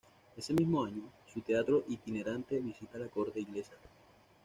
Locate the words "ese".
0.35-0.51